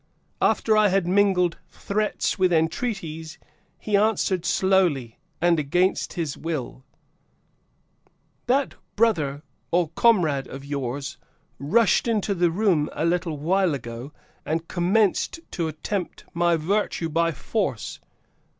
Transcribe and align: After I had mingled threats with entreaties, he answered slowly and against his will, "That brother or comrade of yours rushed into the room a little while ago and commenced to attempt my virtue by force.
After 0.41 0.75
I 0.75 0.87
had 0.87 1.05
mingled 1.07 1.59
threats 1.69 2.39
with 2.39 2.51
entreaties, 2.51 3.37
he 3.77 3.95
answered 3.95 4.45
slowly 4.47 5.19
and 5.39 5.59
against 5.59 6.13
his 6.13 6.35
will, 6.35 6.83
"That 8.47 8.73
brother 8.95 9.43
or 9.69 9.89
comrade 9.89 10.47
of 10.47 10.65
yours 10.65 11.17
rushed 11.59 12.07
into 12.07 12.33
the 12.33 12.49
room 12.49 12.89
a 12.93 13.05
little 13.05 13.37
while 13.37 13.75
ago 13.75 14.11
and 14.43 14.67
commenced 14.67 15.39
to 15.51 15.67
attempt 15.67 16.23
my 16.33 16.55
virtue 16.55 17.07
by 17.07 17.31
force. 17.31 17.99